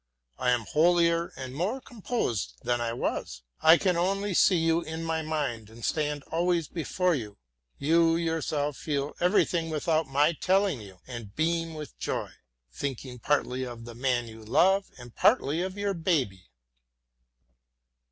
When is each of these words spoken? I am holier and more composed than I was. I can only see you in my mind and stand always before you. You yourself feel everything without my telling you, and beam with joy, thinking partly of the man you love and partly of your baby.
I 0.39 0.49
am 0.49 0.65
holier 0.65 1.31
and 1.35 1.53
more 1.53 1.79
composed 1.79 2.55
than 2.63 2.81
I 2.81 2.91
was. 2.91 3.43
I 3.61 3.77
can 3.77 3.95
only 3.95 4.33
see 4.33 4.57
you 4.57 4.81
in 4.81 5.03
my 5.03 5.21
mind 5.21 5.69
and 5.69 5.85
stand 5.85 6.23
always 6.31 6.67
before 6.67 7.13
you. 7.13 7.37
You 7.77 8.15
yourself 8.15 8.77
feel 8.77 9.13
everything 9.19 9.69
without 9.69 10.07
my 10.07 10.33
telling 10.33 10.81
you, 10.81 11.01
and 11.05 11.35
beam 11.35 11.75
with 11.75 11.99
joy, 11.99 12.31
thinking 12.73 13.19
partly 13.19 13.63
of 13.63 13.85
the 13.85 13.93
man 13.93 14.27
you 14.27 14.43
love 14.43 14.89
and 14.97 15.13
partly 15.13 15.61
of 15.61 15.77
your 15.77 15.93
baby. 15.93 16.49